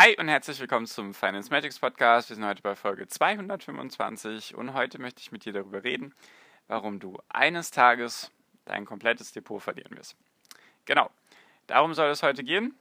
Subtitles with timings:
[0.00, 2.28] Hi und herzlich willkommen zum Finance Magics Podcast.
[2.28, 6.14] Wir sind heute bei Folge 225 und heute möchte ich mit dir darüber reden,
[6.68, 8.30] warum du eines Tages
[8.64, 10.14] dein komplettes Depot verlieren wirst.
[10.84, 11.10] Genau,
[11.66, 12.76] darum soll es heute gehen.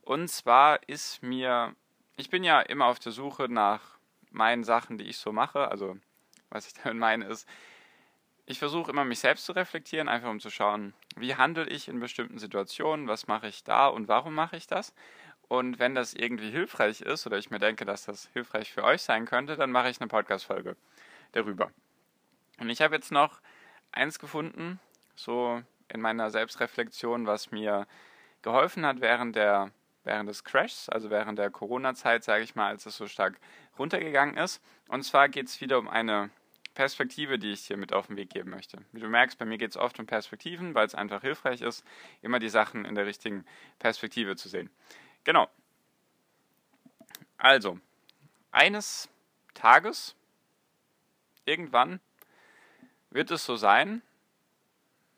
[0.00, 1.74] Und zwar ist mir,
[2.16, 3.82] ich bin ja immer auf der Suche nach
[4.30, 5.68] meinen Sachen, die ich so mache.
[5.68, 5.98] Also,
[6.48, 7.46] was ich damit meine ist,
[8.46, 12.00] ich versuche immer mich selbst zu reflektieren, einfach um zu schauen, wie handle ich in
[12.00, 14.94] bestimmten Situationen, was mache ich da und warum mache ich das.
[15.48, 19.02] Und wenn das irgendwie hilfreich ist oder ich mir denke, dass das hilfreich für euch
[19.02, 20.76] sein könnte, dann mache ich eine Podcast-Folge
[21.32, 21.70] darüber.
[22.58, 23.40] Und ich habe jetzt noch
[23.92, 24.80] eins gefunden,
[25.14, 27.86] so in meiner Selbstreflexion, was mir
[28.42, 29.70] geholfen hat während der
[30.06, 33.38] während des Crashs, also während der Corona-Zeit, sage ich mal, als es so stark
[33.78, 34.62] runtergegangen ist.
[34.88, 36.30] Und zwar geht es wieder um eine
[36.74, 38.78] Perspektive, die ich dir mit auf den Weg geben möchte.
[38.92, 41.84] Wie du merkst, bei mir geht es oft um Perspektiven, weil es einfach hilfreich ist,
[42.22, 43.44] immer die Sachen in der richtigen
[43.78, 44.70] Perspektive zu sehen.
[45.26, 45.48] Genau.
[47.36, 47.80] Also,
[48.52, 49.08] eines
[49.54, 50.14] Tages,
[51.44, 51.98] irgendwann,
[53.10, 54.02] wird es so sein,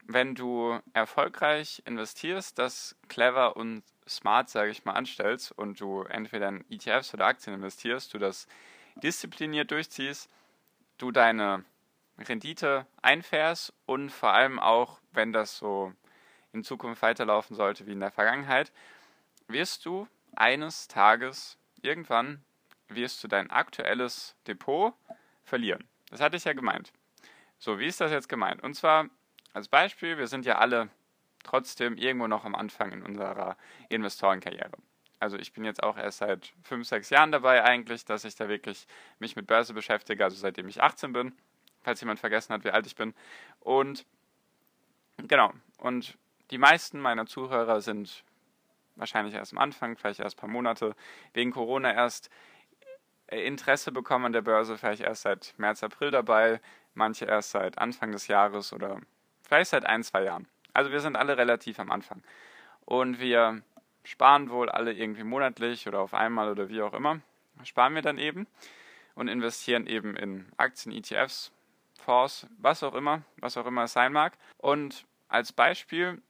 [0.07, 6.49] wenn du erfolgreich investierst, das clever und smart, sage ich mal, anstellst und du entweder
[6.49, 8.49] in ETFs oder Aktien investierst, du das
[9.03, 10.31] diszipliniert durchziehst,
[10.97, 11.67] du deine
[12.17, 15.93] Rendite einfährst und vor allem auch, wenn das so
[16.55, 18.73] in Zukunft weiterlaufen sollte wie in der Vergangenheit,
[19.49, 22.45] wirst du eines Tages, irgendwann,
[22.89, 24.95] wirst du dein aktuelles Depot
[25.43, 25.89] verlieren.
[26.11, 26.93] Das hatte ich ja gemeint.
[27.59, 28.63] So, wie ist das jetzt gemeint?
[28.63, 29.09] Und zwar
[29.53, 30.89] als Beispiel, wir sind ja alle
[31.43, 33.57] trotzdem irgendwo noch am Anfang in unserer
[33.89, 34.73] Investorenkarriere.
[35.21, 38.49] Also ich bin jetzt auch erst seit fünf, sechs Jahren dabei eigentlich, dass ich da
[38.49, 38.87] wirklich
[39.19, 41.37] mich mit Börse beschäftige, also seitdem ich 18 bin,
[41.83, 43.15] falls jemand vergessen hat, wie alt ich bin.
[43.61, 44.07] Und
[45.17, 46.17] genau, und
[46.51, 48.25] die meisten meiner Zuhörer sind
[48.99, 50.95] wahrscheinlich erst am Anfang, vielleicht erst ein paar Monate,
[51.33, 52.31] wegen Corona erst
[53.29, 56.61] äh, Interesse bekommen an der Börse, vielleicht erst seit März, April dabei,
[56.95, 59.01] manche erst seit Anfang des Jahres oder
[59.43, 60.47] vielleicht seit ein, zwei Jahren.
[60.75, 62.23] Also wir sind alle relativ am Anfang.
[62.85, 63.63] Und wir
[64.05, 67.21] sparen wohl alle irgendwie monatlich oder auf einmal oder wie auch immer,
[67.65, 68.47] sparen wir dann eben
[69.15, 71.53] und investieren eben in Aktien, ETFs,
[71.99, 74.39] Fonds, was auch immer, was auch immer es sein mag.
[74.57, 76.23] Und als Beispiel,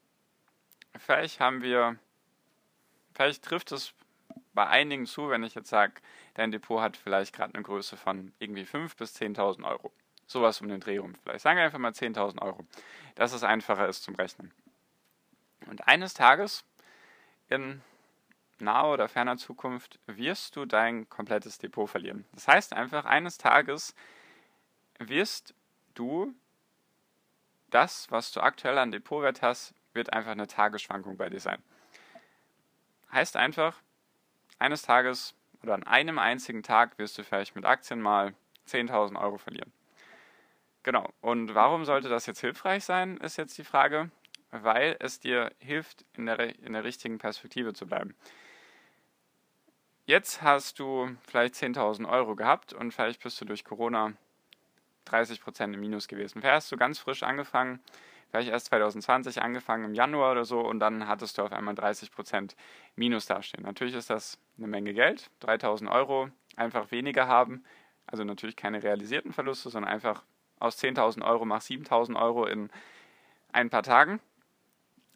[0.97, 1.97] vielleicht haben wir
[3.19, 3.95] vielleicht trifft es
[4.55, 5.95] bei einigen zu, wenn ich jetzt sage,
[6.35, 9.93] dein Depot hat vielleicht gerade eine Größe von irgendwie 5.000 bis 10.000 Euro.
[10.29, 11.41] Sowas um den Dreh rum vielleicht.
[11.41, 12.65] Sagen wir einfach mal 10.000 Euro.
[13.17, 14.53] Dass es einfacher ist zum Rechnen.
[15.67, 16.65] Und eines Tages
[17.49, 17.83] in
[18.61, 22.25] naher oder ferner Zukunft wirst du dein komplettes Depot verlieren.
[22.33, 23.97] Das heißt einfach, eines Tages
[25.01, 25.55] wirst
[25.95, 26.35] du
[27.71, 31.63] das, was du aktuell an Depotwert hast, wird einfach eine Tagesschwankung bei dir sein.
[33.13, 33.81] Heißt einfach,
[34.59, 38.35] eines Tages oder an einem einzigen Tag wirst du vielleicht mit Aktien mal
[38.69, 39.73] 10.000 Euro verlieren.
[40.83, 41.13] Genau.
[41.21, 44.11] Und warum sollte das jetzt hilfreich sein, ist jetzt die Frage,
[44.51, 48.15] weil es dir hilft, in der, in der richtigen Perspektive zu bleiben.
[50.07, 54.15] Jetzt hast du vielleicht 10.000 Euro gehabt und vielleicht bist du durch Corona
[55.07, 56.41] 30% im Minus gewesen.
[56.41, 57.81] Vielleicht hast du ganz frisch angefangen,
[58.31, 62.55] vielleicht erst 2020 angefangen im Januar oder so und dann hattest du auf einmal 30%
[62.97, 63.65] Minus dastehen.
[63.65, 67.65] Natürlich ist das eine Menge Geld, 3000 Euro einfach weniger haben,
[68.07, 70.25] also natürlich keine realisierten Verluste, sondern einfach
[70.59, 72.71] aus 10.000 Euro mach 7.000 Euro in
[73.53, 74.21] ein paar Tagen.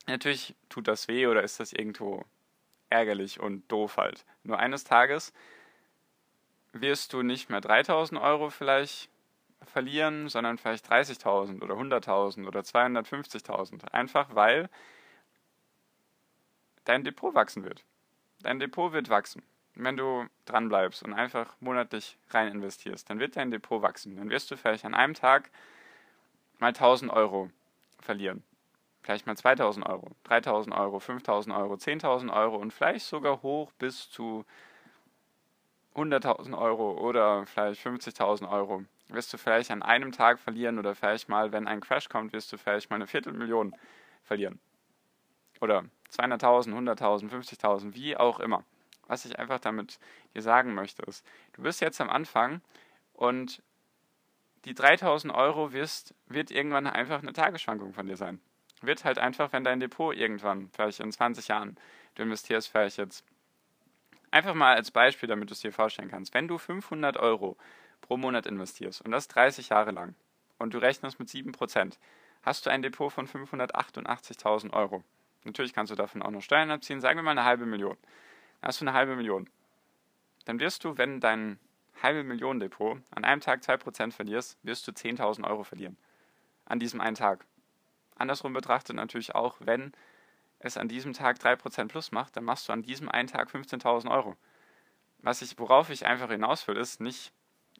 [0.06, 2.24] Natürlich tut das weh oder ist das irgendwo
[2.90, 4.24] ärgerlich und doof halt.
[4.42, 5.32] Nur eines Tages
[6.72, 9.10] wirst du nicht mehr 3000 Euro vielleicht
[9.66, 13.88] verlieren, sondern vielleicht 30.000 oder 100.000 oder 250.000.
[13.92, 14.68] Einfach weil
[16.84, 17.84] dein Depot wachsen wird.
[18.42, 19.42] Dein Depot wird wachsen.
[19.74, 24.16] wenn du dran bleibst und einfach monatlich rein investierst, dann wird dein Depot wachsen.
[24.16, 25.50] Dann wirst du vielleicht an einem Tag
[26.58, 27.50] mal 1000 Euro
[28.00, 28.42] verlieren.
[29.02, 34.10] Vielleicht mal 2000 Euro, 3000 Euro, 5000 Euro, 10.000 Euro und vielleicht sogar hoch bis
[34.10, 34.44] zu
[35.94, 41.28] 100.000 Euro oder vielleicht 50.000 Euro wirst du vielleicht an einem Tag verlieren oder vielleicht
[41.28, 43.74] mal, wenn ein Crash kommt, wirst du vielleicht mal eine Viertelmillion
[44.22, 44.60] verlieren.
[45.60, 48.64] Oder 200.000, 100.000, 50.000, wie auch immer.
[49.08, 49.98] was ich einfach damit
[50.34, 52.62] dir sagen möchte, ist, du bist jetzt am Anfang
[53.12, 53.62] und
[54.64, 58.40] die 3000 Euro wirst, wird irgendwann einfach eine Tagesschwankung von dir sein.
[58.80, 61.76] Wird halt einfach, wenn dein Depot irgendwann, vielleicht in 20 Jahren,
[62.14, 63.24] du investierst vielleicht jetzt,
[64.30, 67.56] einfach mal als Beispiel, damit du es dir vorstellen kannst, wenn du 500 Euro
[68.12, 70.14] pro Monat investierst und das 30 Jahre lang
[70.58, 71.96] und du rechnest mit 7%,
[72.42, 75.02] hast du ein Depot von 588.000 Euro.
[75.44, 77.96] Natürlich kannst du davon auch noch Steuern abziehen, sagen wir mal eine halbe Million.
[78.60, 79.48] Dann hast du eine halbe Million.
[80.44, 81.58] Dann wirst du, wenn dein
[82.02, 85.96] halbe Million Depot an einem Tag 2% verlierst, wirst du 10.000 Euro verlieren.
[86.66, 87.46] An diesem einen Tag.
[88.16, 89.92] Andersrum betrachtet natürlich auch, wenn
[90.58, 94.10] es an diesem Tag 3% plus macht, dann machst du an diesem einen Tag 15.000
[94.10, 94.36] Euro.
[95.20, 97.32] Was ich, worauf ich einfach hinaus will, ist nicht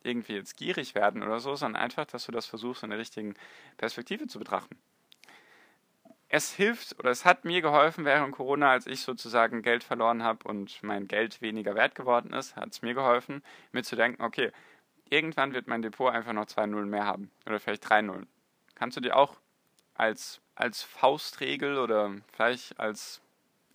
[0.04, 3.34] irgendwie jetzt gierig werden oder so, sondern einfach, dass du das versuchst, in der richtigen
[3.76, 4.76] Perspektive zu betrachten
[6.34, 10.48] es hilft oder es hat mir geholfen während Corona, als ich sozusagen Geld verloren habe
[10.48, 14.50] und mein Geld weniger wert geworden ist, hat es mir geholfen, mir zu denken, okay,
[15.10, 18.26] irgendwann wird mein Depot einfach noch zwei Nullen mehr haben oder vielleicht drei Nullen.
[18.74, 19.36] Kannst du dir auch
[19.92, 23.20] als, als Faustregel oder vielleicht als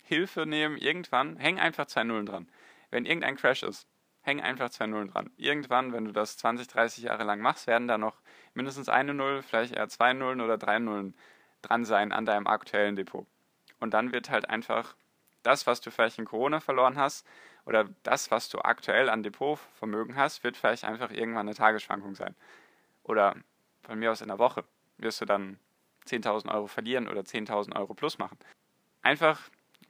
[0.02, 2.48] Hilfe nehmen, irgendwann häng einfach zwei Nullen dran.
[2.90, 3.86] Wenn irgendein Crash ist,
[4.28, 5.30] häng einfach zwei Nullen dran.
[5.36, 8.20] Irgendwann, wenn du das 20, 30 Jahre lang machst, werden da noch
[8.54, 11.16] mindestens eine Null, vielleicht eher zwei Nullen oder drei Nullen
[11.62, 13.26] dran sein an deinem aktuellen Depot.
[13.80, 14.94] Und dann wird halt einfach
[15.42, 17.26] das, was du vielleicht in Corona verloren hast,
[17.64, 22.34] oder das, was du aktuell an Depotvermögen hast, wird vielleicht einfach irgendwann eine Tagesschwankung sein.
[23.02, 23.36] Oder
[23.82, 24.64] von mir aus in der Woche
[24.96, 25.58] wirst du dann
[26.06, 28.38] 10.000 Euro verlieren oder 10.000 Euro plus machen.
[29.02, 29.38] Einfach,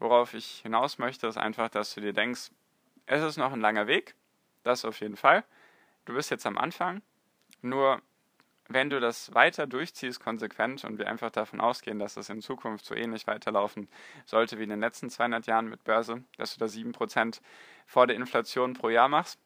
[0.01, 2.51] worauf ich hinaus möchte, ist einfach, dass du dir denkst,
[3.07, 4.17] es ist noch ein langer Weg,
[4.69, 5.45] das auf jeden Fall.
[6.05, 7.03] Du bist jetzt am Anfang,
[7.63, 8.01] nur
[8.69, 12.85] wenn du das weiter durchziehst konsequent und wir einfach davon ausgehen, dass es in Zukunft
[12.85, 13.89] so ähnlich weiterlaufen
[14.27, 17.41] sollte wie in den letzten 200 Jahren mit Börse, dass du da 7%
[17.87, 19.41] vor der Inflation pro Jahr machst,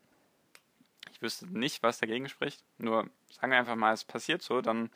[1.13, 4.91] ich wüsste nicht, was dagegen spricht, nur sagen wir einfach mal, es passiert so, dann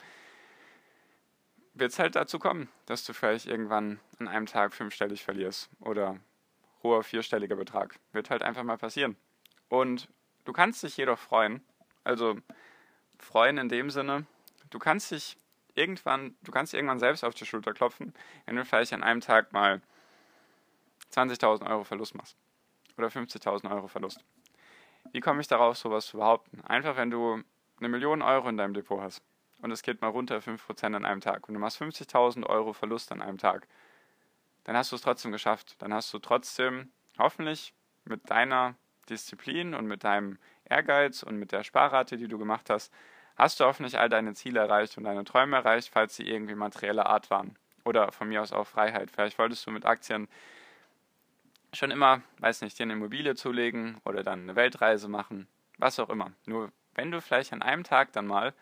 [1.74, 6.18] wird es halt dazu kommen, dass du vielleicht irgendwann an einem Tag fünfstellig verlierst oder
[6.82, 7.96] hoher vierstelliger Betrag.
[8.12, 9.16] Wird halt einfach mal passieren.
[9.68, 10.08] Und
[10.46, 11.62] du kannst dich jedoch freuen,
[12.04, 12.36] also
[13.18, 14.26] freuen in dem Sinne,
[14.70, 15.36] du kannst dich
[15.74, 18.14] irgendwann, du kannst irgendwann selbst auf die Schulter klopfen,
[18.46, 19.82] wenn du vielleicht an einem Tag mal
[21.12, 22.36] 20.000 Euro Verlust machst
[22.96, 24.24] oder 50.000 Euro Verlust.
[25.12, 26.62] Wie komme ich darauf, sowas zu behaupten?
[26.62, 27.42] Einfach, wenn du
[27.78, 29.22] eine Million Euro in deinem Depot hast
[29.60, 33.12] und es geht mal runter 5% an einem Tag und du machst 50.000 Euro Verlust
[33.12, 33.68] an einem Tag,
[34.64, 35.76] dann hast du es trotzdem geschafft.
[35.78, 37.72] Dann hast du trotzdem hoffentlich
[38.04, 38.74] mit deiner
[39.06, 42.92] Disziplin und mit deinem Ehrgeiz und mit der Sparrate, die du gemacht hast,
[43.36, 47.06] hast du hoffentlich all deine Ziele erreicht und deine Träume erreicht, falls sie irgendwie materielle
[47.06, 47.56] Art waren.
[47.84, 49.10] Oder von mir aus auch Freiheit.
[49.10, 50.28] Vielleicht wolltest du mit Aktien
[51.72, 55.46] schon immer, weiß nicht, dir eine Immobilie zulegen oder dann eine Weltreise machen,
[55.78, 56.32] was auch immer.
[56.46, 58.54] Nur wenn du vielleicht an einem Tag dann mal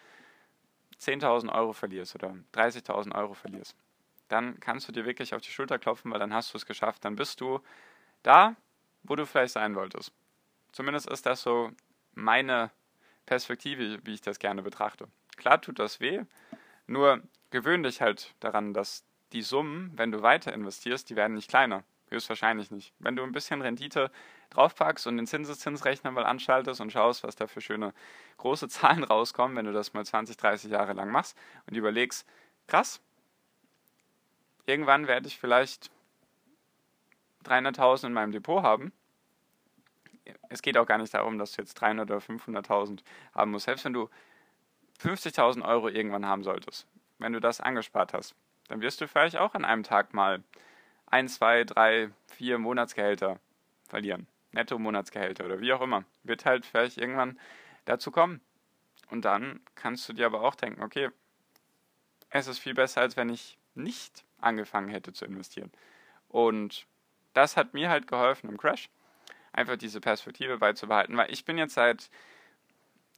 [1.01, 3.77] 10.000 Euro verlierst oder 30.000 Euro verlierst,
[4.29, 7.05] dann kannst du dir wirklich auf die Schulter klopfen, weil dann hast du es geschafft.
[7.05, 7.61] Dann bist du
[8.23, 8.57] da,
[9.03, 10.13] wo du vielleicht sein wolltest.
[10.75, 11.71] Zumindest ist das so
[12.15, 12.73] meine
[13.27, 15.07] Perspektive, wie ich das gerne betrachte.
[15.37, 16.25] Klar tut das weh,
[16.89, 21.49] nur gewöhn dich halt daran, dass die Summen, wenn du weiter investierst, die werden nicht
[21.49, 21.85] kleiner.
[22.11, 22.93] Höchstwahrscheinlich nicht.
[22.99, 24.11] Wenn du ein bisschen Rendite
[24.51, 27.95] draufpackst und den Zinseszinsrechner mal anschaltest und schaust, was da für schöne
[28.39, 32.27] große Zahlen rauskommen, wenn du das mal 20, 30 Jahre lang machst und überlegst,
[32.67, 33.01] krass,
[34.67, 35.93] irgendwann werde ich vielleicht
[37.45, 38.93] 300.000 in meinem Depot haben
[40.49, 43.03] es geht auch gar nicht darum, dass du jetzt 300 oder 500.000
[43.35, 43.67] haben musst.
[43.67, 44.09] Selbst wenn du
[45.01, 46.87] 50.000 Euro irgendwann haben solltest,
[47.19, 48.35] wenn du das angespart hast,
[48.69, 50.43] dann wirst du vielleicht auch an einem Tag mal
[51.07, 53.39] ein, zwei, drei, vier Monatsgehälter
[53.89, 54.27] verlieren.
[54.53, 56.05] Netto-Monatsgehälter oder wie auch immer.
[56.23, 57.39] Wird halt vielleicht irgendwann
[57.85, 58.41] dazu kommen.
[59.11, 61.11] Und dann kannst du dir aber auch denken, okay,
[62.31, 65.71] es ist viel besser, als wenn ich nicht angefangen hätte zu investieren.
[66.29, 66.87] Und
[67.33, 68.89] das hat mir halt geholfen im Crash
[69.55, 71.17] einfach diese Perspektive beizubehalten.
[71.17, 72.11] Weil ich bin jetzt seit,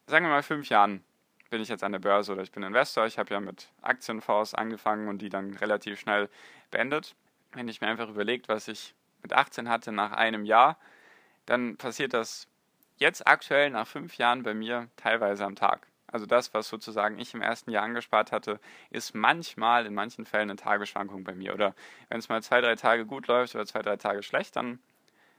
[0.06, 1.02] sagen wir mal, fünf Jahren
[1.50, 3.06] bin ich jetzt an der Börse oder ich bin Investor.
[3.06, 6.28] Ich habe ja mit Aktienfonds angefangen und die dann relativ schnell
[6.70, 7.14] beendet.
[7.52, 10.76] Wenn ich mir einfach überlegt, was ich mit 18 hatte nach einem Jahr,
[11.46, 12.48] dann passiert das
[12.98, 15.86] jetzt aktuell nach fünf Jahren bei mir teilweise am Tag.
[16.08, 20.50] Also das, was sozusagen ich im ersten Jahr angespart hatte, ist manchmal in manchen Fällen
[20.50, 21.52] eine Tagesschwankung bei mir.
[21.52, 21.74] Oder
[22.08, 24.78] wenn es mal zwei, drei Tage gut läuft oder zwei, drei Tage schlecht, dann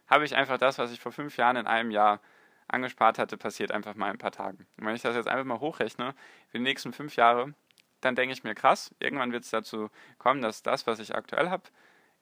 [0.08, 2.20] habe ich einfach das, was ich vor fünf Jahren in einem Jahr
[2.68, 4.68] angespart hatte, passiert einfach mal in ein paar Tagen.
[4.78, 6.14] Und wenn ich das jetzt einfach mal hochrechne
[6.50, 7.54] für die nächsten fünf Jahre,
[8.02, 11.50] dann denke ich mir, krass, irgendwann wird es dazu kommen, dass das, was ich aktuell
[11.50, 11.64] habe,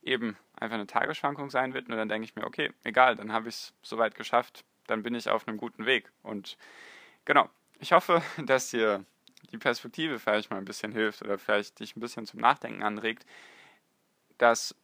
[0.01, 1.89] eben einfach eine Tagesschwankung sein wird.
[1.89, 5.15] Und dann denke ich mir, okay, egal, dann habe ich es soweit geschafft, dann bin
[5.15, 6.12] ich auf einem guten Weg.
[6.22, 6.58] Und
[7.25, 7.50] genau,
[7.80, 9.04] ich hoffe, dass dir
[9.51, 13.25] die Perspektive vielleicht mal ein bisschen hilft oder vielleicht dich ein bisschen zum Nachdenken anregt,
[14.38, 14.75] dass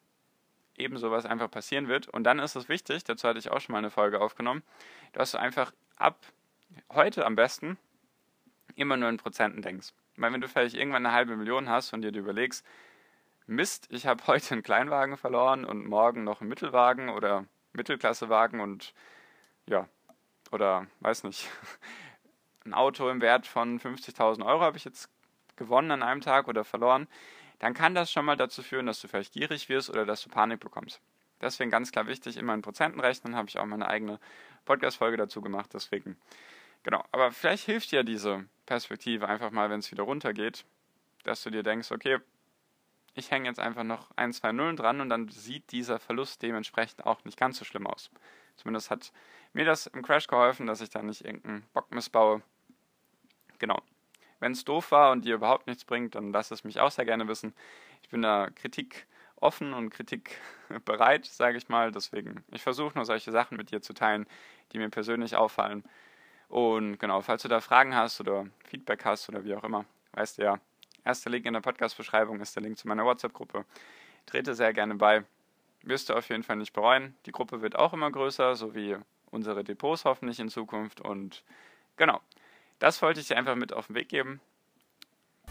[0.82, 2.08] eben sowas einfach passieren wird.
[2.08, 4.64] Und dann ist es wichtig, dazu hatte ich auch schon mal eine Folge aufgenommen,
[5.14, 6.18] dass du einfach ab
[6.92, 7.78] heute am besten
[8.76, 9.94] immer nur in Prozenten denkst.
[10.18, 12.66] Weil wenn du vielleicht irgendwann eine halbe Million hast und dir überlegst,
[13.48, 18.94] Mist, ich habe heute einen Kleinwagen verloren und morgen noch einen Mittelwagen oder Mittelklassewagen und
[19.68, 19.88] ja,
[20.52, 21.50] oder weiß nicht,
[22.66, 25.10] ein Auto im Wert von 50.000 Euro habe ich jetzt
[25.56, 27.08] gewonnen an einem Tag oder verloren,
[27.62, 30.30] dann kann das schon mal dazu führen, dass du vielleicht gierig wirst oder dass du
[30.30, 31.00] Panik bekommst.
[31.40, 34.20] Deswegen ganz klar wichtig, immer in Prozenten rechnen, habe ich auch meine eigene
[34.66, 36.18] Podcast-Folge dazu gemacht, deswegen.
[36.82, 40.66] Genau, aber vielleicht hilft dir diese Perspektive einfach mal, wenn es wieder runtergeht,
[41.24, 42.18] dass du dir denkst, okay,
[43.14, 47.06] ich hänge jetzt einfach noch ein, zwei Nullen dran und dann sieht dieser Verlust dementsprechend
[47.06, 48.10] auch nicht ganz so schlimm aus.
[48.56, 49.12] Zumindest hat
[49.54, 52.42] mir das im Crash geholfen, dass ich da nicht irgendeinen Bock missbaue.
[53.60, 53.78] Genau.
[54.42, 57.06] Wenn es doof war und dir überhaupt nichts bringt, dann lass es mich auch sehr
[57.06, 57.54] gerne wissen.
[58.02, 59.06] Ich bin da Kritik
[59.38, 60.38] offen und Kritik
[60.86, 61.92] bereit, sage ich mal.
[61.92, 64.26] Deswegen, ich versuche nur solche Sachen mit dir zu teilen,
[64.72, 65.84] die mir persönlich auffallen.
[66.50, 70.40] Und genau, falls du da Fragen hast oder Feedback hast oder wie auch immer, weißt
[70.40, 70.60] du ja,
[71.06, 73.64] erster Link in der Podcast-Beschreibung ist der Link zu meiner WhatsApp-Gruppe.
[74.26, 75.24] Trete sehr gerne bei.
[75.84, 77.16] Wirst du auf jeden Fall nicht bereuen.
[77.28, 78.98] Die Gruppe wird auch immer größer, so wie
[79.30, 81.00] unsere Depots hoffentlich in Zukunft.
[81.00, 81.44] Und
[81.96, 82.22] genau,
[82.82, 84.42] das wollte ich dir einfach mit auf den Weg geben.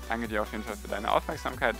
[0.08, 1.76] Danke dir auf jeden Fall für deine Aufmerksamkeit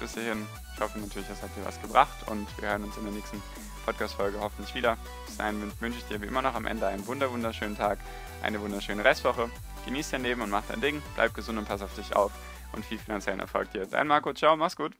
[0.00, 0.46] bis hierhin.
[0.74, 3.40] Ich hoffe natürlich, es hat dir was gebracht und wir hören uns in der nächsten
[3.84, 4.96] Podcast-Folge hoffentlich wieder.
[5.26, 7.98] Bis dahin wünsche ich dir wie immer noch am Ende einen wunderschönen Tag,
[8.42, 9.50] eine wunderschöne Restwoche.
[9.84, 11.02] Genieß dein Leben und mach dein Ding.
[11.14, 12.32] Bleib gesund und pass auf dich auf
[12.72, 13.86] und viel finanziellen Erfolg dir.
[13.86, 14.94] Dein Marco, ciao, mach's gut.